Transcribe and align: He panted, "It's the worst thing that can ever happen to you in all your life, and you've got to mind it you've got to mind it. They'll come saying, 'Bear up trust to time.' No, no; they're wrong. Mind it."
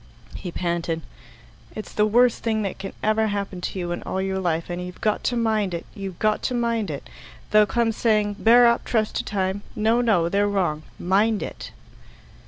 He 0.33 0.51
panted, 0.51 1.03
"It's 1.75 1.93
the 1.93 2.07
worst 2.07 2.41
thing 2.41 2.63
that 2.63 2.79
can 2.79 2.93
ever 3.03 3.27
happen 3.27 3.61
to 3.61 3.77
you 3.77 3.91
in 3.91 4.01
all 4.01 4.19
your 4.19 4.39
life, 4.39 4.67
and 4.71 4.83
you've 4.83 4.99
got 4.99 5.23
to 5.25 5.37
mind 5.37 5.75
it 5.75 5.85
you've 5.93 6.17
got 6.17 6.41
to 6.41 6.55
mind 6.55 6.89
it. 6.89 7.07
They'll 7.51 7.67
come 7.67 7.91
saying, 7.91 8.37
'Bear 8.39 8.65
up 8.65 8.83
trust 8.83 9.17
to 9.17 9.23
time.' 9.23 9.61
No, 9.75 10.01
no; 10.01 10.27
they're 10.27 10.47
wrong. 10.49 10.81
Mind 10.97 11.43
it." 11.43 11.71